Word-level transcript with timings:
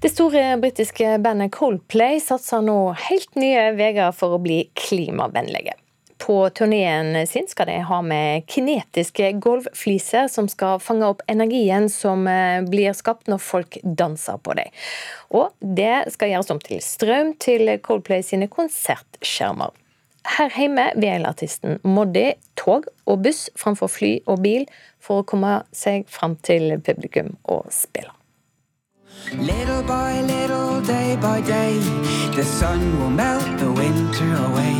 Det 0.00 0.08
store 0.08 0.56
britiske 0.56 1.18
bandet 1.18 1.50
Coldplay 1.52 2.20
satser 2.22 2.60
nå 2.62 2.92
helt 3.08 3.32
nye 3.34 3.72
veier 3.74 4.12
for 4.14 4.36
å 4.36 4.38
bli 4.38 4.60
klimavennlige. 4.78 5.72
På 6.22 6.36
turneen 6.54 7.16
sin 7.26 7.48
skal 7.50 7.66
de 7.66 7.80
ha 7.88 7.98
med 8.06 8.44
kinetiske 8.46 9.32
gulvfliser 9.42 10.28
som 10.30 10.46
skal 10.50 10.78
fange 10.78 11.06
opp 11.06 11.24
energien 11.26 11.88
som 11.90 12.28
eh, 12.30 12.60
blir 12.62 12.94
skapt 12.94 13.26
når 13.26 13.42
folk 13.42 13.78
danser 13.82 14.38
på 14.38 14.54
dem. 14.60 14.70
Og 15.34 15.50
det 15.58 16.12
skal 16.14 16.30
gjøres 16.30 16.52
om 16.54 16.62
til 16.62 16.78
strøm 16.84 17.32
til 17.42 17.72
Coldplay 17.82 18.22
sine 18.22 18.46
konsertskjermer. 18.52 19.74
Her 20.36 20.54
hjemme 20.54 20.92
vil 20.94 21.26
artisten 21.26 21.80
Moddi 21.82 22.28
tog 22.54 22.86
og 23.08 23.26
buss 23.26 23.48
framfor 23.58 23.90
fly 23.90 24.12
og 24.28 24.44
bil 24.46 24.70
for 25.02 25.24
å 25.24 25.26
komme 25.26 25.56
seg 25.74 26.06
fram 26.06 26.38
til 26.46 26.76
publikum 26.86 27.34
og 27.50 27.66
spille. 27.74 28.17
Little 29.26 29.82
by 29.82 30.22
little, 30.22 30.80
day 30.80 31.16
by 31.20 31.40
day, 31.42 31.78
the 32.34 32.44
sun 32.44 32.80
will 32.98 33.10
melt 33.10 33.58
the 33.58 33.70
winter 33.70 34.30
away. 34.46 34.74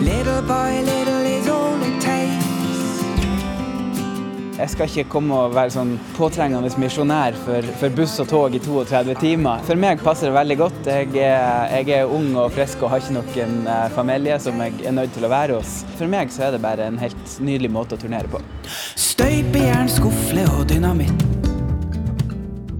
Little 0.00 0.42
by 0.42 0.82
little 0.82 1.24
is 1.24 1.48
all 1.48 1.80
it 1.82 2.00
takes. 2.02 2.44
Jeg 4.58 4.70
skal 4.70 4.90
ikke 4.90 5.04
komme 5.10 5.38
og 5.38 5.54
være 5.56 5.72
sånn 5.74 5.94
påtrengende 6.16 6.70
misjonær 6.78 7.38
for, 7.46 7.66
for, 7.80 7.94
buss 7.96 8.18
og 8.22 8.28
tog 8.30 8.54
i 8.54 8.60
32 8.62 9.16
timer. 9.22 9.62
For 9.66 9.80
meg 9.80 10.02
passer 10.04 10.28
det 10.28 10.36
veldig 10.36 10.58
godt. 10.60 10.90
Jeg 10.90 11.08
er, 11.14 11.70
jeg 11.78 12.02
er, 12.02 12.10
ung 12.10 12.34
og 12.36 12.52
frisk 12.54 12.82
og 12.84 12.92
har 12.92 13.02
ikke 13.02 13.16
noen 13.16 13.56
eh, 13.64 13.86
familie 13.96 14.38
som 14.42 14.60
jeg 14.60 14.76
er 14.84 14.98
nødt 14.98 15.14
til 15.16 15.24
å 15.24 15.32
være 15.32 15.60
hos. 15.60 15.78
For 15.96 16.10
meg 16.10 16.34
så 16.34 16.48
er 16.48 16.56
det 16.58 16.62
bare 16.64 16.90
en 16.90 17.00
helt 17.00 17.38
nydelig 17.40 17.72
måte 17.72 17.96
å 17.96 18.02
turnere 18.02 18.28
på. 18.30 18.42
Støypejern, 18.94 19.88
skufle 19.90 20.46
og 20.58 20.68
dynamitt. 20.70 21.33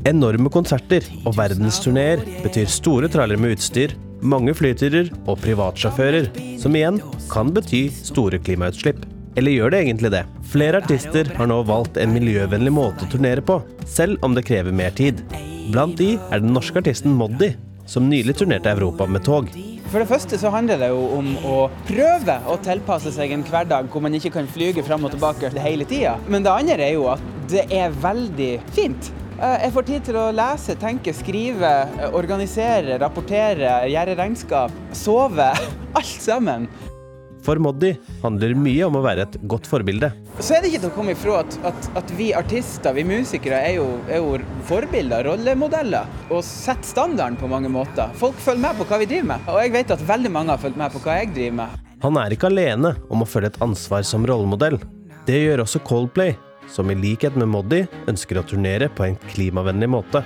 Enorme 0.04 0.50
konserter 0.52 1.06
og 1.24 1.32
verdensturneer 1.38 2.20
betyr 2.44 2.68
store 2.68 3.08
trailere 3.08 3.40
med 3.40 3.54
utstyr, 3.54 3.94
mange 4.20 4.52
flyturer 4.52 5.08
og 5.24 5.38
privatsjåfører, 5.40 6.28
som 6.60 6.77
igjen 6.77 6.98
kan 7.30 7.52
bety 7.56 7.86
store 8.05 8.36
klimautslipp. 8.44 9.00
Eller 9.41 9.56
gjør 9.56 9.72
det 9.72 9.80
egentlig 9.80 10.10
det? 10.12 10.20
Flere 10.52 10.82
artister 10.84 11.30
har 11.38 11.48
nå 11.48 11.62
valgt 11.64 11.97
en 11.97 12.12
miljøvennlig 12.12 12.75
måte 12.77 13.08
å 13.08 13.14
turnere 13.14 13.41
på, 13.41 13.56
selv 13.88 14.20
om 14.27 14.36
det 14.36 14.44
krever 14.44 14.77
mer 14.77 14.92
tid. 14.92 15.25
Blant 15.72 15.97
de 15.97 16.19
er 16.28 16.44
den 16.44 16.52
norske 16.52 16.84
artisten 16.84 17.16
Moddi, 17.16 17.55
som 17.88 18.05
nylig 18.12 18.36
turnerte 18.36 18.77
Europa 18.77 19.08
med 19.08 19.25
tog. 19.25 19.48
For 19.88 20.05
det 20.05 20.10
første 20.12 20.36
så 20.36 20.52
handler 20.52 20.84
det 20.84 20.92
jo 20.92 21.02
om 21.16 21.34
å 21.48 21.58
prøve 21.88 22.38
å 22.44 22.60
tilpasse 22.60 23.16
seg 23.16 23.32
en 23.32 23.48
hverdag 23.48 23.88
hvor 23.88 24.05
man 24.05 24.20
ikke 24.20 24.36
kan 24.36 24.52
flyge 24.52 24.84
fram 24.84 25.08
og 25.08 25.16
tilbake 25.16 25.55
hele 25.64 25.88
tida. 25.88 26.19
Men 26.28 26.44
det 26.44 26.52
andre 26.52 26.91
er 26.92 26.97
jo 26.98 27.08
at 27.16 27.28
det 27.48 27.70
er 27.72 28.02
veldig 28.05 28.56
fint. 28.77 29.14
Eh, 29.34 29.60
jeg 29.64 29.74
får 29.74 29.86
tid 29.88 30.08
til 30.08 30.18
å 30.18 30.30
lese, 30.34 30.77
tenke, 30.78 31.14
skrive, 31.16 31.70
eh, 31.98 32.10
organisere, 32.14 32.98
rapportere, 33.02 33.80
gjøre 33.91 34.18
regnskap, 34.20 34.74
sove. 34.94 35.50
Alt 35.98 36.18
sammen. 36.22 36.68
For 37.44 37.60
Moddi 37.60 37.91
handler 38.22 38.54
mye 38.56 38.86
om 38.86 38.94
å 38.96 39.02
være 39.04 39.26
et 39.26 39.34
godt 39.50 39.66
forbilde. 39.68 40.08
Så 40.38 40.54
er 40.56 40.62
det 40.62 40.70
ikke 40.70 40.84
til 40.86 40.92
å 40.92 40.94
komme 40.94 41.12
ifra 41.12 41.42
at, 41.42 41.58
at, 41.68 41.88
at 42.00 42.12
vi 42.16 42.30
artister, 42.32 42.94
vi 42.96 43.04
musikere, 43.04 43.58
er 43.66 43.76
jo, 43.76 43.88
er 44.08 44.22
jo, 44.22 44.38
forbilder, 44.70 45.26
rollemodeller. 45.28 46.08
Og 46.30 46.41
setter 46.46 46.88
standarden 46.94 47.36
på 47.36 47.50
mange 47.50 47.69
måter. 47.69 48.14
Folk 48.16 48.38
følger 48.41 48.64
med 48.64 48.80
på 48.80 48.88
hva 48.88 49.02
vi 49.02 49.10
driver 49.10 49.34
med. 49.34 49.50
Og 49.52 49.60
jeg 49.60 49.74
vet 49.76 49.92
at 49.98 50.08
veldig 50.14 50.32
mange 50.32 50.54
har 50.54 50.62
fulgt 50.62 50.80
med 50.80 50.94
på 50.94 51.04
hva 51.04 51.19
jeg 51.20 51.34
driver 51.36 51.58
med. 51.60 51.84
Han 52.06 52.20
er 52.20 52.32
ikke 52.32 52.48
alene 52.48 52.94
om 53.12 53.24
å 53.24 53.28
følge 53.28 53.52
et 53.52 53.62
ansvar 53.64 54.08
som 54.08 54.24
rollemodell. 54.28 54.80
Det 55.28 55.36
gjør 55.42 55.66
også 55.66 55.84
Coldplay, 55.84 56.38
som 56.68 56.90
i 56.90 56.94
likhet 56.98 57.36
med 57.36 57.48
Moddi 57.52 57.84
ønsker 58.10 58.40
å 58.40 58.46
turnere 58.46 58.88
på 58.88 59.08
en 59.08 59.18
klimavennlig 59.30 59.90
måte. 59.94 60.24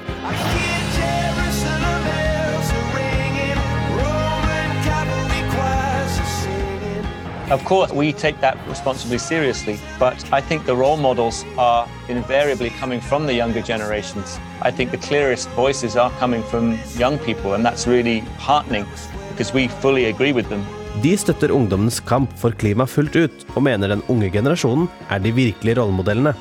Of 7.51 7.65
course, 7.65 7.91
we 7.95 8.13
take 8.13 8.43
that 8.43 8.59
responsibility 8.69 9.25
seriously, 9.25 9.81
but 9.99 10.23
I 10.35 10.43
think 10.43 10.67
the 10.67 10.77
role 10.77 10.99
models 10.99 11.47
are 11.57 11.89
invariably 12.11 12.69
coming 12.69 13.01
from 13.01 13.25
the 13.25 13.33
younger 13.33 13.63
generations. 13.63 14.39
I 14.61 14.71
think 14.71 14.91
the 14.91 14.99
clearest 14.99 15.49
voices 15.57 15.97
are 15.97 16.11
coming 16.19 16.43
from 16.43 16.79
young 16.99 17.19
people, 17.19 17.55
and 17.55 17.65
that's 17.65 17.87
really 17.87 18.19
heartening 18.37 18.85
because 19.31 19.55
we 19.55 19.69
fully 19.69 20.05
agree 20.07 20.33
with 20.33 20.51
them. 20.51 20.67
De 20.99 21.13
støtter 21.15 21.53
ungdommens 21.55 22.01
kamp 22.03 22.33
for 22.41 22.51
klima 22.59 22.83
fullt 22.89 23.15
ut, 23.15 23.43
og 23.55 23.63
mener 23.63 23.93
den 23.93 24.01
unge 24.11 24.33
generasjonen 24.35 24.89
er 25.15 25.21
de 25.23 25.31
virkelige 25.31 25.77
rollemodellene. 25.79 26.33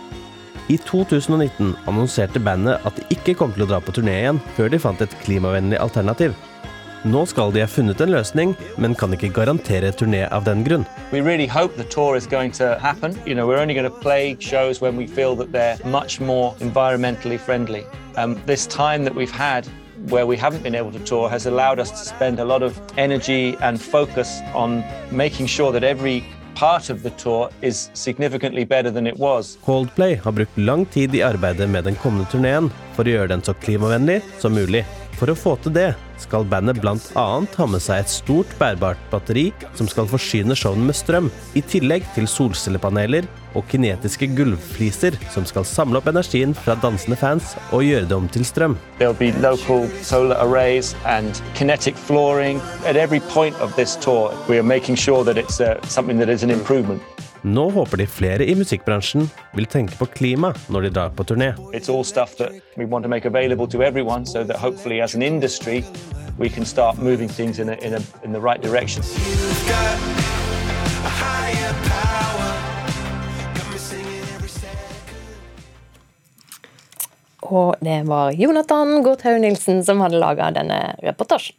I 0.74 0.80
2019 0.82 1.76
annonserte 1.86 2.42
bandet 2.42 2.82
at 2.88 2.98
de 2.98 3.06
ikke 3.14 3.36
kom 3.38 3.54
til 3.54 3.68
å 3.68 3.70
dra 3.70 3.78
på 3.84 3.94
turné 3.94 4.16
igjen 4.24 4.40
før 4.58 4.72
de 4.74 4.80
fant 4.82 5.04
et 5.04 5.14
klimavennlig 5.22 5.78
alternativ. 5.84 6.34
Nå 7.06 7.22
skal 7.30 7.54
de 7.54 7.62
ha 7.62 7.68
funnet 7.70 8.02
en 8.02 8.16
løsning, 8.16 8.56
men 8.82 8.98
kan 8.98 9.14
ikke 9.14 9.30
garantere 9.36 9.94
turné 9.94 10.24
av 10.34 10.48
den 10.50 10.66
grunn. 10.66 10.88
We 11.12 11.22
really 11.22 11.46
hope 11.46 11.78
the 11.78 11.86
tour 11.94 12.18
is 12.18 12.26
going 12.26 12.52
to 12.58 12.80
happen. 12.82 13.14
You 13.28 13.36
know, 13.36 13.46
we're 13.46 13.62
only 13.62 13.76
going 13.76 13.86
to 13.86 14.02
play 14.02 14.36
shows 14.40 14.82
when 14.82 14.98
we 14.98 15.06
feel 15.06 15.36
that 15.36 15.52
they're 15.52 15.78
much 15.86 16.20
more 16.20 16.56
environmentally 16.60 17.38
friendly. 17.38 17.86
Um, 18.18 18.42
this 18.48 18.66
time 18.66 19.06
that 19.06 19.14
where 20.10 20.26
we 20.26 20.38
haven't 20.38 20.64
been 20.64 20.76
able 20.76 20.92
to 20.92 21.00
tour 21.00 21.30
has 21.30 21.46
allowed 21.46 21.80
us 21.80 21.92
to 21.92 21.98
spend 21.98 22.40
a 22.40 22.46
lot 22.46 22.64
of 22.64 22.80
energy 22.98 23.56
and 23.62 23.82
focus 23.82 24.42
on 24.54 24.84
making 25.12 25.48
sure 25.48 25.72
that 25.72 25.84
every 25.84 26.24
part 26.56 26.90
of 26.90 27.04
the 27.04 27.10
tour 27.10 27.50
is 27.62 27.90
significantly 27.94 28.66
better 28.66 28.92
than 28.92 29.08
it 29.08 29.18
was. 29.18 29.58
Coldplay 29.66 30.16
har 30.24 30.32
brukt 30.32 30.58
lang 30.58 30.86
tid 30.86 31.16
i 31.16 31.22
arbeidet 31.24 31.70
med 31.70 31.84
den 31.84 31.96
kommende 31.96 32.26
turneen 32.32 32.72
for 32.96 33.06
å 33.06 33.14
gjøre 33.18 33.28
den 33.36 33.44
så 33.46 33.54
klimavennlig 33.54 34.22
som 34.40 34.56
mulig. 34.58 34.86
For 35.20 35.30
å 35.30 35.36
få 35.36 35.56
til 35.62 35.74
det 35.74 35.92
skal 36.22 36.46
bandet 36.50 36.80
bl.a. 36.82 36.98
ha 37.16 37.68
med 37.70 37.84
seg 37.84 38.04
et 38.04 38.12
stort 38.12 38.52
bærbart 38.60 39.02
batteri 39.12 39.50
som 39.78 39.90
skal 39.90 40.10
forsyne 40.10 40.56
showene 40.58 40.90
med 40.90 40.98
strøm, 40.98 41.32
i 41.58 41.62
tillegg 41.62 42.08
til 42.16 42.30
solcellepaneler 42.32 43.28
og 43.58 43.66
kinetiske 43.72 44.30
gulvfliser 44.38 45.18
som 45.34 45.46
skal 45.50 45.66
samle 45.66 46.02
opp 46.02 46.10
energien 46.12 46.54
fra 46.58 46.78
dansende 46.82 47.18
fans 47.20 47.56
og 47.72 47.86
gjøre 47.88 48.08
det 48.10 48.18
om 48.18 48.30
til 48.30 48.46
strøm. 48.46 48.78
Flooring 52.08 52.62
at 52.86 52.96
every 52.96 53.20
point 53.20 53.56
of 53.60 53.74
this 53.74 53.96
tour. 53.96 54.32
We 54.48 54.58
are 54.58 54.64
making 54.64 54.96
sure 54.96 55.24
that 55.24 55.38
it's 55.38 55.60
uh, 55.60 55.82
something 55.88 56.20
that 56.20 56.30
is 56.30 56.44
an 56.44 56.52
improvement. 56.52 57.02
Nå 57.48 57.70
håper 57.70 57.98
de 57.98 58.06
flere 58.08 58.46
i 58.46 58.54
musikkbransjen 58.60 59.30
vil 59.56 59.68
tenke 59.72 59.96
på 59.96 60.06
klima 60.12 60.50
når 60.68 60.82
de 60.88 60.90
drar 60.98 61.14
på 61.16 61.24
turné. 61.24 61.54
start 66.66 66.98
moving 66.98 67.30
things 67.30 67.60
in, 67.60 67.70
a, 67.70 67.76
in, 67.82 67.94
a, 67.94 68.00
in 68.24 68.36
right. 68.36 68.64
Og 77.42 77.76
det 77.80 78.04
var 78.04 78.32
Jonathan 78.32 79.04
Gotthaug 79.04 79.40
Nilsen 79.42 79.86
som 79.86 80.02
hadde 80.04 80.20
laga 80.20 80.52
denne 80.52 80.98
reportasjen. 81.00 81.56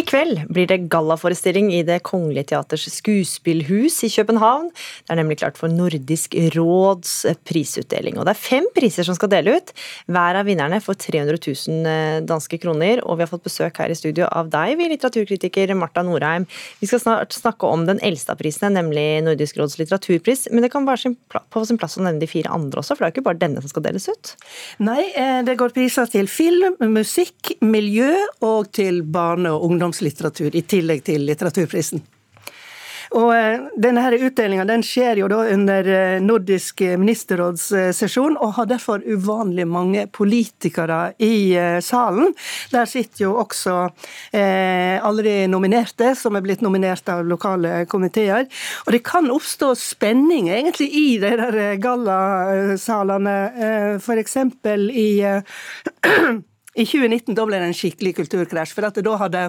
I 0.00 0.04
kveld 0.06 0.46
blir 0.48 0.68
det 0.70 0.86
gallaforestilling 0.88 1.66
i 1.76 1.82
Det 1.84 1.98
kongelige 2.06 2.54
teaters 2.54 2.86
skuespillhus 2.94 3.98
i 4.06 4.08
København. 4.08 4.70
Det 4.72 5.12
er 5.12 5.18
nemlig 5.18 5.36
klart 5.42 5.58
for 5.60 5.68
Nordisk 5.68 6.36
råds 6.54 7.26
prisutdeling. 7.44 8.16
Og 8.16 8.24
det 8.24 8.32
er 8.32 8.40
fem 8.40 8.68
priser 8.72 9.04
som 9.04 9.18
skal 9.18 9.28
dele 9.34 9.58
ut. 9.58 9.72
Hver 10.08 10.38
av 10.40 10.48
vinnerne 10.48 10.78
får 10.80 10.96
300 11.04 11.36
000 11.42 11.90
eh, 11.90 12.20
danske 12.24 12.56
kroner. 12.62 13.02
Og 13.04 13.18
vi 13.18 13.26
har 13.26 13.32
fått 13.32 13.44
besøk 13.44 13.82
her 13.82 13.92
i 13.92 13.98
studio 13.98 14.28
av 14.30 14.48
deg, 14.52 14.78
vi 14.78 14.88
litteraturkritiker 14.94 15.74
Marta 15.76 16.04
Norheim. 16.06 16.46
Vi 16.80 16.88
skal 16.88 17.02
snart 17.02 17.36
snakke 17.36 17.68
om 17.68 17.84
den 17.90 18.00
eldste 18.06 18.32
av 18.32 18.40
prisene, 18.40 18.72
nemlig 18.78 19.04
Nordisk 19.26 19.60
råds 19.60 19.76
litteraturpris. 19.82 20.46
Men 20.54 20.64
det 20.64 20.72
kan 20.72 20.88
være 20.88 21.12
på 21.28 21.64
sin 21.68 21.80
plass 21.82 21.98
å 22.00 22.06
nevne 22.06 22.22
de 22.22 22.30
fire 22.30 22.54
andre 22.56 22.80
også, 22.80 22.96
for 22.96 23.04
det 23.04 23.10
er 23.10 23.12
jo 23.12 23.18
ikke 23.18 23.28
bare 23.28 23.42
denne 23.42 23.60
som 23.60 23.74
skal 23.74 23.84
deles 23.90 24.08
ut? 24.08 24.32
Nei, 24.80 25.10
eh, 25.12 25.42
det 25.44 25.58
går 25.60 25.76
priser 25.76 26.08
til 26.08 26.30
film, 26.30 26.80
musikk, 26.96 27.52
miljø 27.60 28.14
og 28.40 28.72
til 28.72 29.02
barne- 29.04 29.52
og 29.52 29.68
ungdom 29.68 29.89
ungdomslitteratur, 29.90 30.54
i 30.54 30.62
tillegg 30.62 31.04
til 31.04 31.26
litteraturprisen. 31.26 32.02
Og 33.10 33.32
eh, 33.34 33.64
denne 33.74 34.04
her 34.04 34.14
Utdelinga 34.22 34.62
den 34.68 34.84
skjer 34.86 35.18
jo 35.18 35.26
da 35.26 35.40
under 35.50 35.86
eh, 35.90 36.20
Nordisk 36.22 36.78
ministerrådssesjon, 36.94 38.36
og 38.38 38.52
har 38.54 38.68
derfor 38.70 39.02
uvanlig 39.02 39.64
mange 39.66 40.04
politikere 40.06 41.16
i 41.18 41.56
eh, 41.58 41.80
salen. 41.82 42.30
Der 42.70 42.86
sitter 42.86 43.24
jo 43.24 43.32
også 43.42 43.74
eh, 44.30 45.02
allerede 45.02 45.50
nominerte, 45.50 46.12
som 46.14 46.38
er 46.38 46.44
blitt 46.44 46.62
nominert 46.62 47.10
av 47.10 47.24
lokale 47.26 47.82
komiteer. 47.90 48.46
Og 48.86 48.94
det 48.94 49.02
kan 49.02 49.26
oppstå 49.26 49.72
spenning 49.74 50.46
egentlig 50.54 50.86
i 50.94 51.08
de 51.18 51.32
der 51.40 51.58
gallasalene, 51.82 53.34
eh, 53.58 53.90
f.eks. 53.98 54.38
i 54.94 55.08
eh, 55.26 55.42
i 56.74 56.86
2019 56.86 57.34
da 57.34 57.46
ble 57.46 57.58
det 57.58 57.70
en 57.70 57.76
skikkelig 57.76 58.14
kulturkrasj. 58.20 58.74
For 58.76 58.86
at 58.86 59.02
da 59.02 59.16
hadde 59.24 59.48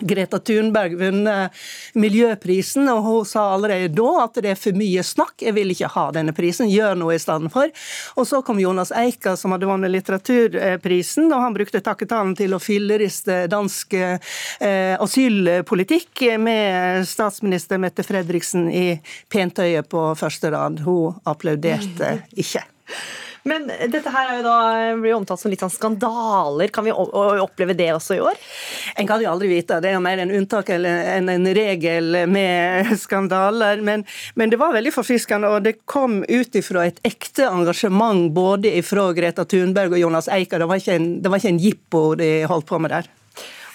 Greta 0.00 0.38
Thunberg 0.38 0.96
vunnet 0.98 1.54
miljøprisen, 1.94 2.88
og 2.90 3.02
hun 3.04 3.28
sa 3.28 3.46
allerede 3.54 3.92
da 3.94 4.24
at 4.24 4.40
det 4.42 4.54
er 4.54 4.58
for 4.58 4.76
mye 4.78 5.04
snakk, 5.06 5.36
jeg 5.46 5.54
vil 5.56 5.70
ikke 5.74 5.90
ha 5.94 6.06
denne 6.14 6.34
prisen, 6.36 6.70
gjør 6.70 6.98
noe 6.98 7.16
i 7.16 7.22
stedet 7.22 7.52
for. 7.54 7.70
Og 8.18 8.28
så 8.28 8.42
kom 8.46 8.60
Jonas 8.62 8.92
Eika, 8.94 9.36
som 9.38 9.54
hadde 9.54 9.68
vunnet 9.70 9.92
litteraturprisen, 9.94 11.30
og 11.30 11.44
han 11.46 11.56
brukte 11.56 11.82
takketalen 11.84 12.34
til 12.38 12.56
å 12.56 12.62
filleriste 12.62 13.44
dansk 13.52 13.98
eh, 13.98 14.94
asylpolitikk 14.98 16.26
med 16.42 17.06
statsminister 17.08 17.80
Mette 17.82 18.06
Fredriksen 18.06 18.70
i 18.72 18.86
pentøyet 19.32 19.88
på 19.90 20.06
første 20.18 20.50
rad. 20.54 20.82
Hun 20.86 21.20
applauderte 21.28 22.18
ikke. 22.34 22.64
Men 23.44 23.66
dette 23.68 24.08
her 24.08 24.30
er 24.30 24.38
jo 24.38 24.44
da, 24.46 24.58
blir 24.96 25.12
jo 25.12 25.18
omtalt 25.18 25.42
som 25.42 25.52
litt 25.52 25.60
sånn 25.60 25.72
skandaler. 25.72 26.70
Kan 26.72 26.86
vi 26.86 26.94
oppleve 26.94 27.76
det 27.76 27.90
også 27.92 28.16
i 28.16 28.22
år? 28.24 28.38
En 28.96 29.08
kan 29.08 29.20
jo 29.20 29.28
aldri 29.28 29.50
vite. 29.52 29.82
Det 29.84 29.90
er 29.90 29.98
jo 29.98 30.04
mer 30.04 30.22
en 30.22 30.32
unntak 30.32 30.72
enn 30.72 31.28
en 31.28 31.50
regel 31.56 32.22
med 32.30 32.94
skandaler. 33.04 33.84
Men, 33.84 34.06
men, 34.34 34.52
det 34.52 34.60
var 34.60 34.72
veldig 34.76 34.94
forfriskende, 34.96 35.52
og 35.52 35.66
det 35.68 35.76
kom 35.84 36.22
ut 36.24 36.56
ifra 36.56 36.86
et 36.88 37.02
ekte 37.04 37.50
engasjement 37.50 38.30
både 38.32 38.72
ifra 38.80 39.10
Greta 39.16 39.44
Thunberg 39.44 39.92
og 39.92 40.00
Jonas 40.06 40.30
Eika. 40.32 40.62
Det 40.62 40.70
var 40.70 40.80
ikke 40.80 40.96
en, 40.96 41.10
det 41.20 41.32
var 41.32 41.42
ikke 41.42 41.52
en 41.52 41.64
jippo 41.66 42.04
de 42.20 42.32
holdt 42.48 42.70
på 42.72 42.80
med 42.80 42.96
der. 42.96 43.12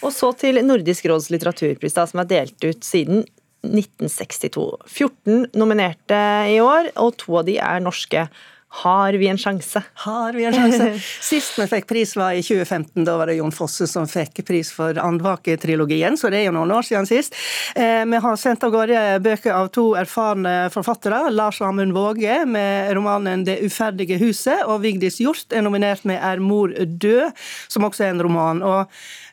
Og 0.02 0.14
så 0.16 0.32
til 0.40 0.62
Nordisk 0.66 1.06
råds 1.12 1.30
litteraturpris, 1.30 1.94
da, 1.94 2.08
som 2.10 2.24
er 2.24 2.30
delt 2.32 2.64
ut 2.64 2.86
siden 2.88 3.26
1962. 3.68 4.66
14 4.88 5.50
nominerte 5.60 6.20
i 6.50 6.62
år, 6.64 6.94
og 6.98 7.18
to 7.20 7.42
av 7.42 7.50
de 7.50 7.60
er 7.60 7.84
norske. 7.84 8.26
Har 8.70 9.14
vi 9.14 9.28
en 9.28 9.38
sjanse? 9.38 9.82
Har 9.94 10.34
vi 10.34 10.46
en 10.46 10.54
sjanse? 10.54 11.00
Sist 11.26 11.58
vi 11.60 11.66
fikk 11.68 11.88
pris 11.90 12.14
var 12.16 12.38
i 12.38 12.44
2015. 12.46 13.02
Da 13.06 13.16
var 13.18 13.28
det 13.28 13.40
Jon 13.40 13.54
Fosse 13.54 13.88
som 13.90 14.06
fikk 14.08 14.44
pris 14.46 14.70
for 14.72 14.98
Andvake-trilogien, 15.02 16.18
så 16.18 16.30
det 16.30 16.44
er 16.44 16.50
jo 16.50 16.54
noen 16.54 16.76
år 16.78 16.86
siden 16.86 17.10
sist. 17.10 17.34
Eh, 17.74 18.06
vi 18.06 18.22
har 18.22 18.38
sendt 18.38 18.64
av 18.64 18.74
gårde 18.76 19.02
bøker 19.26 19.56
av 19.58 19.72
to 19.74 19.88
erfarne 19.98 20.54
forfattere. 20.74 21.26
Lars 21.34 21.64
Amund 21.66 21.98
Våge 21.98 22.44
med 22.46 22.94
romanen 22.94 23.44
'Det 23.44 23.58
uferdige 23.66 24.22
huset', 24.22 24.66
og 24.68 24.84
Vigdis 24.86 25.18
Hjort 25.18 25.50
er 25.52 25.66
nominert 25.66 26.06
med 26.06 26.22
'Er 26.22 26.40
mor 26.40 26.70
død', 26.70 27.34
som 27.68 27.84
også 27.84 28.06
er 28.06 28.10
en 28.14 28.22
roman. 28.22 28.62
og 28.62 28.88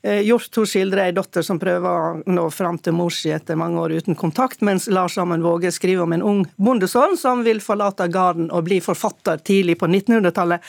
Hjort 0.06 0.56
hun 0.56 0.66
skildrer 0.68 1.08
ei 1.08 1.14
datter 1.16 1.42
som 1.42 1.58
prøver 1.60 1.86
å 1.86 2.32
nå 2.32 2.46
fram 2.54 2.78
til 2.78 2.94
mor 2.96 3.10
si 3.14 3.32
etter 3.34 3.58
mange 3.58 3.80
år 3.82 3.96
uten 3.98 4.18
kontakt, 4.18 4.62
mens 4.66 4.86
Lars 4.92 5.16
Amund 5.18 5.42
Våge 5.42 5.72
skriver 5.74 6.04
om 6.04 6.14
en 6.14 6.22
ung 6.22 6.42
bondesønn 6.56 7.16
som 7.18 7.42
vil 7.46 7.62
forlate 7.64 8.06
gården 8.12 8.50
og 8.54 8.66
bli 8.68 8.78
forfatter 8.84 9.40
tidlig 9.46 9.78
på 9.80 9.88
1900-tallet. 9.90 10.62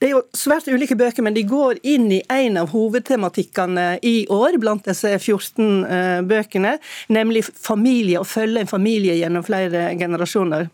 Det 0.00 0.08
er 0.08 0.14
jo 0.16 0.22
svært 0.36 0.70
ulike 0.70 0.96
bøker, 0.98 1.26
men 1.26 1.36
de 1.36 1.44
går 1.48 1.82
inn 1.82 2.08
i 2.16 2.22
en 2.32 2.60
av 2.62 2.72
hovedtematikkene 2.72 3.88
i 4.06 4.16
år 4.32 4.58
blant 4.62 4.88
disse 4.88 5.14
14 5.18 5.84
eh, 5.84 6.18
bøkene, 6.28 6.78
nemlig 7.12 7.44
familie, 7.52 8.22
å 8.22 8.28
følge 8.28 8.64
en 8.64 8.70
familie 8.70 9.18
gjennom 9.18 9.46
flere 9.46 9.90
generasjoner. 9.98 10.68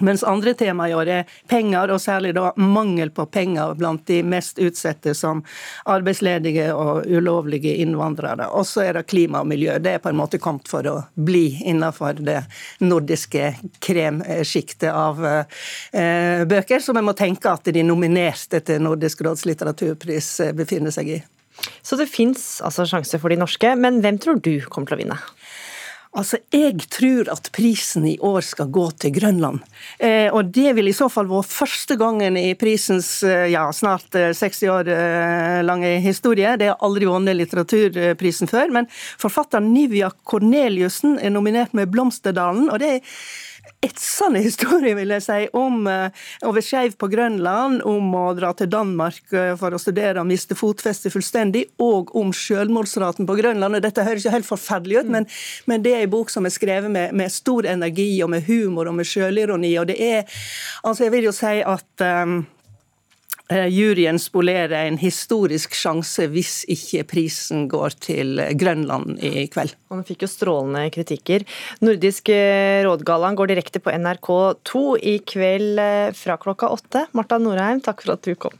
Mens 0.00 0.24
andre 0.24 0.54
tema 0.54 0.88
i 0.88 0.94
år 0.94 1.08
er 1.12 1.32
penger, 1.48 1.90
og 1.92 2.00
særlig 2.00 2.32
da 2.32 2.52
mangel 2.56 3.10
på 3.12 3.26
penger 3.28 3.74
blant 3.76 4.06
de 4.08 4.22
mest 4.24 4.56
utsatte 4.62 5.12
som 5.14 5.42
arbeidsledige 5.84 6.70
og 6.72 7.04
ulovlige 7.04 7.74
innvandrere. 7.84 8.48
Og 8.56 8.64
så 8.66 8.86
er 8.86 8.96
det 8.96 9.04
klima 9.12 9.42
og 9.42 9.50
miljø. 9.50 9.76
Det 9.84 9.92
er 9.92 10.00
på 10.00 10.08
en 10.08 10.16
måte 10.16 10.40
kommet 10.40 10.70
for 10.72 10.88
å 10.88 10.94
bli 11.12 11.60
innenfor 11.68 12.24
det 12.24 12.38
nordiske 12.80 13.52
kremsjiktet 13.84 14.88
av 14.88 15.20
eh, 15.28 16.46
bøker, 16.48 16.80
som 16.80 16.96
en 16.96 17.10
må 17.10 17.16
tenke 17.18 17.52
at 17.52 17.68
de 17.68 17.84
nominerte 17.84 18.62
til 18.64 18.80
Nordisk 18.80 19.20
råds 19.26 19.44
litteraturpris 19.50 20.32
eh, 20.46 20.56
befinner 20.56 20.94
seg 20.94 21.18
i. 21.18 21.20
Så 21.84 22.00
det 22.00 22.08
fins 22.08 22.62
altså 22.64 22.88
sjanse 22.88 23.20
for 23.20 23.28
de 23.28 23.36
norske, 23.44 23.76
men 23.76 24.00
hvem 24.00 24.16
tror 24.24 24.40
du 24.40 24.54
kommer 24.72 24.88
til 24.88 24.96
å 24.96 25.02
vinne? 25.04 25.20
Altså, 26.12 26.36
Jeg 26.52 26.76
tror 26.92 27.28
at 27.32 27.48
prisen 27.56 28.04
i 28.04 28.18
år 28.20 28.44
skal 28.44 28.68
gå 28.68 28.84
til 29.00 29.14
Grønland. 29.16 29.62
Eh, 29.98 30.28
og 30.28 30.50
Det 30.52 30.74
vil 30.76 30.90
i 30.90 30.92
så 30.92 31.08
fall 31.08 31.30
være 31.30 31.48
første 31.48 31.96
gangen 31.96 32.36
i 32.36 32.52
prisens 32.54 33.22
eh, 33.24 33.48
ja, 33.54 33.64
snart 33.72 34.12
60 34.12 34.62
eh, 34.62 34.72
år 34.74 34.90
eh, 34.92 35.62
lange 35.64 35.94
historie. 36.04 36.56
Det 36.60 36.68
har 36.68 36.84
aldri 36.84 37.08
vunnet 37.08 37.38
litteraturprisen 37.38 38.50
før. 38.50 38.68
Men 38.76 38.90
forfatteren 38.92 39.72
Nivia 39.72 40.10
Korneliussen 40.28 41.16
er 41.18 41.32
nominert 41.32 41.72
med 41.72 41.88
'Blomsterdalen'. 41.88 42.68
og 42.68 42.78
det 42.78 42.90
er 42.98 43.00
etsende 43.82 44.42
historie, 44.42 44.94
vil 44.94 45.12
jeg 45.14 45.24
si, 45.24 45.38
om 45.58 45.84
å 45.86 46.52
være 46.54 46.64
skeiv 46.64 46.96
på 47.00 47.08
Grønland, 47.12 47.82
om 47.88 48.14
å 48.18 48.24
dra 48.38 48.52
til 48.56 48.70
Danmark 48.70 49.34
uh, 49.34 49.52
for 49.58 49.74
å 49.74 49.80
studere 49.80 50.22
og 50.22 50.28
miste 50.30 50.56
fotfestet 50.58 51.14
fullstendig, 51.14 51.64
og 51.82 52.14
om 52.18 52.32
selvmordsraten 52.36 53.28
på 53.28 53.36
Grønland. 53.38 53.78
og 53.78 53.84
Dette 53.84 54.06
høres 54.06 54.26
jo 54.26 54.34
helt 54.34 54.48
forferdelig 54.48 55.02
ut, 55.02 55.10
mm. 55.10 55.12
men, 55.16 55.28
men, 55.70 55.84
det 55.84 55.96
er 55.96 56.06
en 56.06 56.14
bok 56.14 56.32
som 56.32 56.46
er 56.46 56.54
skrevet 56.54 56.92
med, 56.92 57.14
med, 57.18 57.32
stor 57.32 57.66
energi 57.70 58.10
og 58.22 58.32
med 58.34 58.46
humor 58.48 58.90
og 58.90 58.98
med 58.98 59.08
sjølironi. 59.08 59.76
og 59.80 59.90
det 59.90 59.98
er, 59.98 60.42
altså 60.82 61.06
Jeg 61.06 61.14
vil 61.16 61.30
jo 61.30 61.36
si 61.36 61.58
at 61.66 62.06
um, 62.06 62.42
Eh, 62.42 62.61
juryen 63.72 64.18
spolerer 64.20 64.86
en 64.86 64.98
historisk 65.00 65.76
sjanse 65.76 66.28
hvis 66.32 66.62
ikke 66.72 67.04
prisen 67.10 67.66
går 67.70 67.96
til 68.02 68.42
Grønland 68.58 69.18
i 69.24 69.46
kveld. 69.52 69.74
Og 69.90 70.00
hun 70.00 70.06
fikk 70.08 70.26
jo 70.26 70.30
strålende 70.30 70.86
kritikker. 70.94 71.46
Nordisk 71.84 72.32
eh, 72.32 72.82
rådgallaen 72.86 73.38
går 73.38 73.52
direkte 73.52 73.82
på 73.82 73.94
NRK2 73.94 74.84
i 75.12 75.16
kveld 75.26 75.80
eh, 75.82 76.10
fra 76.16 76.38
klokka 76.40 76.72
åtte. 76.72 77.06
Marta 77.16 77.40
Norheim, 77.42 77.82
takk 77.84 78.04
for 78.04 78.16
at 78.16 78.26
du 78.26 78.36
kom. 78.36 78.56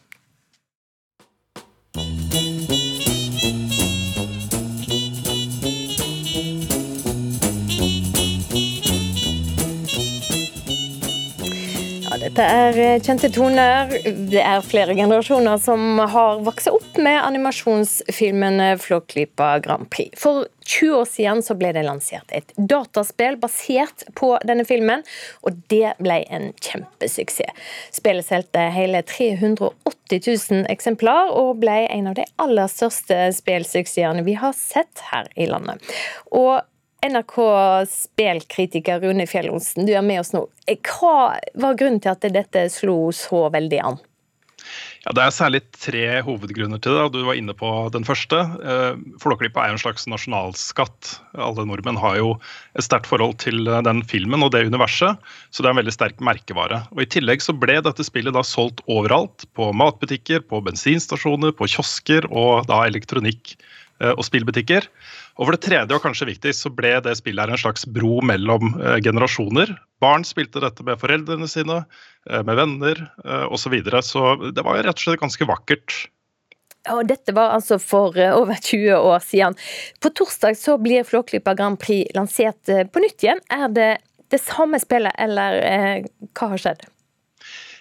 Dette 12.21 12.45
er 12.45 12.79
eh, 12.81 12.99
kjente 13.01 13.31
toner. 13.33 13.93
Det 14.29 14.41
er 14.43 14.65
flere 14.67 14.97
generasjoner 14.99 15.61
som 15.63 16.01
har 16.13 16.43
vokst 16.45 16.69
opp 16.69 16.99
med 17.01 17.17
animasjonsfilmen 17.23 18.61
Flåklypa 18.83 19.55
Grand 19.65 19.89
Prix. 19.93 20.13
For 20.21 20.45
20 20.67 20.97
år 20.99 21.09
siden 21.09 21.43
så 21.43 21.57
ble 21.59 21.73
det 21.75 21.85
lansert 21.87 22.35
et 22.35 22.53
dataspill 22.57 23.39
basert 23.41 24.05
på 24.19 24.35
denne 24.47 24.67
filmen, 24.69 25.05
og 25.43 25.63
det 25.73 25.95
ble 26.03 26.21
en 26.29 26.51
kjempesuksess. 26.63 27.71
Spillet 27.95 28.29
solgte 28.29 28.67
hele 28.75 29.03
380 29.09 30.21
000 30.21 30.67
eksemplar, 30.73 31.33
og 31.33 31.63
ble 31.63 31.87
en 31.87 32.11
av 32.13 32.19
de 32.19 32.27
aller 32.43 32.69
største 32.71 33.25
spillsuksessene 33.37 34.27
vi 34.27 34.37
har 34.39 34.55
sett 34.59 35.07
her 35.13 35.31
i 35.37 35.49
landet. 35.51 35.81
Og 36.31 36.61
NRK-spelkritiker 37.03 39.01
Rune 39.03 39.27
Fjellonsen, 39.27 39.87
du 39.87 39.93
er 39.97 40.05
med 40.07 40.21
oss 40.23 40.33
nå. 40.35 40.47
Hva 40.87 41.35
var 41.59 41.75
grunnen 41.79 42.01
til 42.03 42.15
at 42.15 42.23
dette 42.31 42.69
slo 42.71 43.11
så 43.17 43.49
veldig 43.51 43.81
an? 43.83 43.99
Ja, 45.03 45.11
Det 45.11 45.23
er 45.25 45.33
særlig 45.35 45.61
tre 45.75 46.23
hovedgrunner 46.23 46.79
til 46.79 46.95
det. 46.95 47.11
Du 47.11 47.25
var 47.27 47.35
inne 47.35 47.55
på 47.59 47.91
den 47.91 48.05
første. 48.07 48.39
Eh, 48.63 48.95
Flåklypa 49.19 49.65
er 49.65 49.75
en 49.75 49.83
slags 49.83 50.07
nasjonalskatt. 50.07 51.19
Alle 51.35 51.65
nordmenn 51.67 51.99
har 51.99 52.21
jo 52.21 52.29
et 52.79 52.87
sterkt 52.87 53.11
forhold 53.11 53.35
til 53.43 53.67
eh, 53.67 53.83
den 53.83 54.05
filmen 54.07 54.47
og 54.47 54.53
det 54.55 54.63
universet, 54.71 55.19
så 55.51 55.59
det 55.59 55.67
er 55.67 55.75
en 55.75 55.83
veldig 55.83 55.97
sterk 55.97 56.23
merkevare. 56.23 56.85
Og 56.95 57.03
I 57.03 57.11
tillegg 57.11 57.43
så 57.43 57.57
ble 57.59 57.81
dette 57.83 58.07
spillet 58.07 58.37
da 58.37 58.47
solgt 58.47 58.85
overalt. 58.87 59.43
På 59.59 59.73
matbutikker, 59.75 60.47
på 60.47 60.63
bensinstasjoner, 60.63 61.51
på 61.51 61.67
kiosker 61.67 62.31
og 62.31 62.71
da 62.71 62.87
elektronikk 62.87 63.57
eh, 63.99 64.15
og 64.15 64.23
spillbutikker. 64.31 64.87
Og 65.39 65.47
for 65.47 65.57
det 65.57 65.63
tredje, 65.65 65.97
og 65.97 66.05
kanskje 66.05 66.29
viktigst, 66.29 66.67
så 66.67 66.73
ble 66.75 66.97
det 67.05 67.17
spillet 67.19 67.47
her 67.47 67.55
en 67.55 67.61
slags 67.61 67.87
bro 67.89 68.21
mellom 68.29 68.75
eh, 68.77 68.99
generasjoner. 69.05 69.75
Barn 70.03 70.27
spilte 70.29 70.61
dette 70.61 70.85
med 70.85 71.01
foreldrene 71.01 71.49
sine, 71.49 71.83
eh, 72.29 72.43
med 72.45 72.59
venner 72.59 73.07
eh, 73.25 73.47
osv. 73.49 73.65
Så, 73.65 73.73
videre. 73.73 74.03
så 74.05 74.35
det 74.53 74.67
var 74.67 74.83
rett 74.83 74.99
og 74.99 75.07
slett 75.07 75.23
ganske 75.23 75.49
vakkert. 75.49 76.03
Og 76.91 77.05
dette 77.07 77.35
var 77.35 77.55
altså 77.55 77.79
for 77.79 78.17
eh, 78.19 78.35
over 78.35 78.59
20 78.59 78.97
år 78.99 79.21
siden. 79.23 79.59
På 80.03 80.11
torsdag 80.11 80.59
så 80.59 80.77
blir 80.83 81.07
Flåklypa 81.07 81.55
Grand 81.59 81.79
Prix 81.81 82.11
lansert 82.17 82.69
eh, 82.69 82.85
på 82.87 83.03
nytt 83.05 83.23
igjen. 83.23 83.43
Er 83.53 83.69
det 83.71 83.93
det 84.33 84.41
samme 84.43 84.81
spillet, 84.83 85.15
eller 85.21 85.61
eh, 85.63 86.11
hva 86.35 86.53
har 86.55 86.63
skjedd? 86.63 86.87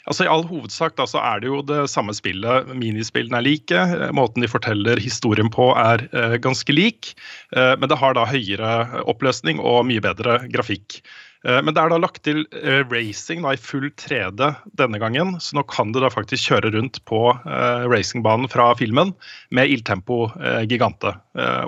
Altså 0.10 0.26
I 0.26 0.30
all 0.34 0.46
hovedsak 0.50 0.96
da, 0.98 1.06
så 1.10 1.22
er 1.22 1.42
det 1.42 1.50
jo 1.52 1.62
det 1.66 1.84
samme 1.92 2.14
spillet. 2.18 2.72
Minispillene 2.74 3.38
er 3.38 3.46
like. 3.46 3.82
Måten 4.18 4.42
de 4.42 4.50
forteller 4.50 5.02
historien 5.02 5.52
på 5.54 5.72
er 5.78 6.08
eh, 6.10 6.38
ganske 6.42 6.74
lik. 6.74 7.14
Eh, 7.56 7.76
men 7.78 7.92
det 7.92 8.00
har 8.02 8.18
da 8.18 8.26
høyere 8.30 9.04
oppløsning 9.12 9.62
og 9.62 9.86
mye 9.90 10.02
bedre 10.02 10.40
grafikk. 10.54 11.02
Eh, 11.46 11.60
men 11.62 11.74
det 11.74 11.84
er 11.84 11.94
da 11.94 12.00
lagt 12.02 12.24
til 12.26 12.44
eh, 12.64 12.82
racing 12.90 13.46
da, 13.46 13.54
i 13.54 13.62
full 13.62 13.90
3D 13.94 14.52
denne 14.82 15.02
gangen, 15.02 15.36
så 15.42 15.58
nå 15.58 15.66
kan 15.70 15.94
du 15.94 16.02
da 16.02 16.10
faktisk 16.14 16.50
kjøre 16.50 16.74
rundt 16.76 17.02
på 17.10 17.28
eh, 17.34 17.86
racingbanen 17.92 18.50
fra 18.52 18.72
filmen 18.78 19.14
med 19.54 19.70
Ildtempo 19.74 20.32
eh, 20.42 20.64
Gigante. 20.70 21.14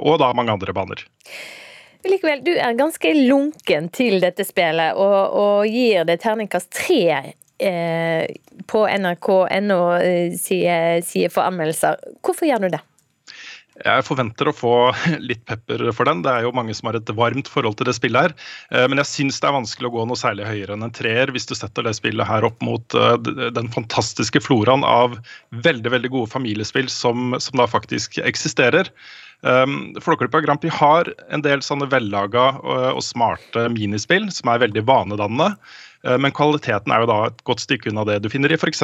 og 0.02 0.18
da 0.22 0.34
mange 0.34 0.54
andre 0.54 0.74
baner. 0.76 1.06
Likevel, 2.04 2.42
du 2.44 2.52
er 2.58 2.76
ganske 2.76 3.14
lunken 3.16 3.88
til 3.96 4.20
dette 4.20 4.44
spillet 4.44 4.98
og, 5.00 5.20
og 5.40 5.70
gir 5.72 6.04
det 6.10 6.20
terningkast 6.26 6.74
tre 6.76 7.32
Eh, 7.64 8.26
på 8.68 8.88
nrk.no 8.88 9.82
eh, 9.96 10.34
side, 10.36 11.04
side 11.08 11.30
for 11.32 11.48
anmeldelser. 11.48 12.02
Hvorfor 12.26 12.50
gjør 12.50 12.66
du 12.66 12.74
det? 12.76 12.82
Jeg 13.84 14.06
forventer 14.06 14.50
å 14.50 14.54
få 14.54 14.74
litt 15.30 15.46
pepper 15.50 15.86
for 15.96 16.10
den. 16.10 16.26
Det 16.26 16.34
er 16.34 16.48
jo 16.48 16.54
mange 16.56 16.76
som 16.76 16.90
har 16.90 17.00
et 17.00 17.14
varmt 17.16 17.50
forhold 17.50 17.80
til 17.80 17.88
det 17.88 17.96
spillet 17.96 18.28
her. 18.28 18.36
Eh, 18.76 18.86
men 18.92 19.00
jeg 19.00 19.12
syns 19.14 19.40
det 19.40 19.48
er 19.50 19.56
vanskelig 19.56 19.90
å 19.90 19.96
gå 19.96 20.06
noe 20.10 20.20
særlig 20.20 20.50
høyere 20.50 20.76
enn 20.76 20.88
en 20.90 20.96
treer 20.96 21.32
hvis 21.32 21.48
du 21.50 21.56
setter 21.56 21.88
det 21.88 21.96
spillet 21.98 22.28
her 22.28 22.48
opp 22.50 22.60
mot 22.66 23.00
den 23.24 23.72
fantastiske 23.72 24.44
floraen 24.44 24.84
av 24.88 25.16
veldig 25.64 25.96
veldig 25.96 26.12
gode 26.14 26.34
familiespill 26.36 26.92
som, 26.92 27.38
som 27.40 27.62
da 27.62 27.70
faktisk 27.70 28.20
eksisterer. 28.28 28.92
Um, 29.44 29.94
Flåklypa 30.00 30.40
Grand 30.44 30.62
Prix 30.64 30.76
har 30.80 31.10
en 31.36 31.44
del 31.44 31.64
sånne 31.66 31.90
vellaga 31.92 32.46
og, 32.62 32.86
og 32.96 33.04
smarte 33.04 33.68
minispill 33.74 34.30
som 34.32 34.54
er 34.54 34.64
veldig 34.64 34.86
vanedannende. 34.88 35.54
Men 36.20 36.34
kvaliteten 36.36 36.92
er 36.92 37.00
jo 37.00 37.08
da 37.08 37.18
et 37.30 37.38
godt 37.48 37.62
stykke 37.64 37.88
unna 37.88 38.04
det 38.04 38.18
du 38.20 38.28
finner 38.28 38.52
i 38.52 38.58
f.eks. 38.58 38.82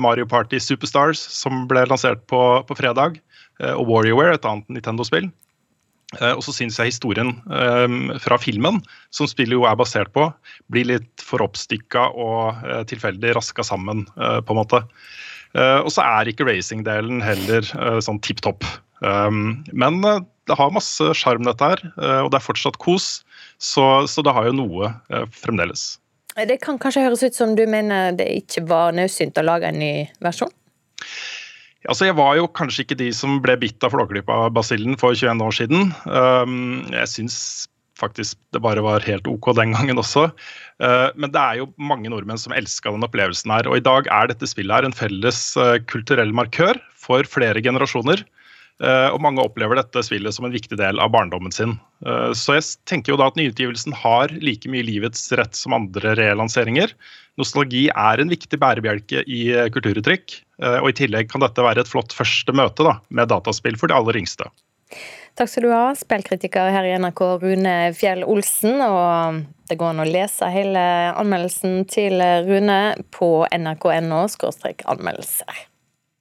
Mario 0.00 0.24
Party 0.24 0.56
Superstars, 0.56 1.20
som 1.20 1.66
ble 1.68 1.82
lansert 1.84 2.22
på, 2.32 2.40
på 2.64 2.76
fredag. 2.78 3.18
Eh, 3.60 3.72
og 3.72 3.88
WarioWare, 3.90 4.36
et 4.36 4.48
annet 4.48 4.68
Nintendo-spill. 4.72 5.28
Eh, 6.18 6.32
og 6.32 6.42
så 6.44 6.54
syns 6.54 6.78
jeg 6.80 6.92
historien 6.92 7.34
um, 7.48 8.12
fra 8.20 8.38
filmen, 8.40 8.82
som 9.14 9.28
spillet 9.30 9.56
jo 9.56 9.66
er 9.68 9.78
basert 9.80 10.12
på, 10.16 10.28
blir 10.72 10.88
litt 10.90 11.24
for 11.24 11.44
oppstykka 11.44 12.10
og 12.12 12.64
uh, 12.66 12.82
tilfeldig 12.88 13.34
raska 13.38 13.64
sammen, 13.66 14.04
uh, 14.18 14.40
på 14.44 14.54
en 14.54 14.62
måte. 14.64 14.84
Og 15.52 15.90
så 15.92 16.00
er 16.00 16.30
ikke 16.30 16.46
racing-delen 16.48 17.18
heller 17.20 17.66
sånn 18.00 18.22
tipp 18.24 18.38
topp. 18.40 18.64
Um, 19.02 19.62
men 19.72 20.00
det 20.02 20.58
har 20.58 20.74
masse 20.74 21.12
sjarm, 21.18 21.44
dette 21.46 21.66
her, 21.74 21.82
og 22.22 22.32
det 22.32 22.38
er 22.38 22.44
fortsatt 22.44 22.78
kos. 22.82 23.20
Så, 23.62 23.84
så 24.10 24.24
det 24.26 24.32
har 24.34 24.48
jo 24.48 24.56
noe 24.58 24.88
fremdeles. 25.30 26.00
Det 26.34 26.56
kan 26.64 26.80
kanskje 26.80 27.04
høres 27.04 27.22
ut 27.22 27.36
som 27.36 27.52
du 27.58 27.62
mener 27.68 28.14
det 28.16 28.26
ikke 28.40 28.64
var 28.70 28.94
naudsynt 28.96 29.38
å 29.38 29.44
lage 29.44 29.68
en 29.68 29.78
ny 29.78 29.92
versjon? 30.24 30.50
Altså, 31.90 32.06
jeg 32.08 32.16
var 32.18 32.36
jo 32.38 32.48
kanskje 32.56 32.86
ikke 32.86 32.98
de 33.00 33.10
som 33.14 33.40
ble 33.44 33.56
bitt 33.60 33.84
av 33.84 33.92
flåklypa-basillen 33.94 34.98
for 35.00 35.18
21 35.18 35.44
år 35.46 35.56
siden. 35.58 35.92
Um, 36.06 36.82
jeg 36.94 37.10
syns 37.10 37.36
faktisk 38.00 38.38
det 38.54 38.62
bare 38.64 38.82
var 38.82 39.04
helt 39.06 39.28
OK 39.30 39.52
den 39.58 39.74
gangen 39.76 40.00
også. 40.00 40.24
Men 40.80 41.30
det 41.30 41.38
er 41.38 41.60
jo 41.60 41.68
mange 41.78 42.10
nordmenn 42.10 42.40
som 42.40 42.54
elska 42.56 42.90
den 42.90 43.04
opplevelsen 43.06 43.52
her. 43.52 43.68
Og 43.70 43.78
i 43.78 43.84
dag 43.84 44.08
er 44.10 44.30
dette 44.30 44.48
spillet 44.48 44.74
her 44.74 44.88
en 44.88 44.96
felles 44.96 45.38
kulturell 45.92 46.32
markør 46.34 46.80
for 46.98 47.28
flere 47.30 47.62
generasjoner. 47.62 48.24
Uh, 48.82 49.12
og 49.12 49.20
mange 49.22 49.42
opplever 49.44 49.78
dette 49.78 50.02
spillet 50.06 50.34
som 50.34 50.46
en 50.48 50.54
viktig 50.54 50.78
del 50.80 51.02
av 51.02 51.12
barndommen 51.14 51.52
sin. 51.54 51.76
Så 52.34 52.56
jeg 52.56 52.64
tenker 52.90 53.12
jo 53.12 53.16
da 53.20 53.28
at 53.30 53.36
nyutgivelsen 53.38 53.94
har 53.94 54.32
like 54.42 54.66
mye 54.66 54.82
livets 54.82 55.28
rett 55.38 55.54
som 55.54 55.76
andre 55.76 56.16
relanseringer. 56.18 56.90
Nostalgi 57.40 57.86
er 57.88 58.20
en 58.20 58.32
viktig 58.32 58.58
bærebjelke 58.60 59.22
i 59.24 59.44
kulturuttrykk. 59.72 60.34
Eh, 60.62 60.78
og 60.82 60.90
I 60.90 60.98
tillegg 61.02 61.30
kan 61.32 61.44
dette 61.44 61.64
være 61.64 61.84
et 61.84 61.90
flott 61.90 62.12
første 62.14 62.54
møte 62.56 62.86
da, 62.86 62.98
med 63.08 63.32
dataspill 63.32 63.78
for 63.80 63.90
de 63.90 63.96
aller 63.96 64.20
yngste. 64.20 64.50
Takk 65.38 65.48
skal 65.48 65.64
du 65.64 65.72
ha, 65.72 65.94
spillkritiker 65.96 66.68
her 66.74 66.84
i 66.84 66.92
NRK 67.00 67.22
Rune 67.40 67.76
Fjell 67.96 68.26
Olsen. 68.28 68.82
og 68.84 69.40
Det 69.68 69.78
går 69.80 69.94
an 69.94 70.04
å 70.04 70.08
lese 70.08 70.50
hele 70.52 70.84
anmeldelsen 71.16 71.86
til 71.88 72.20
Rune 72.44 72.80
på 73.16 73.32
nrk.no 73.48 74.26
anmeldelser. 74.28 75.68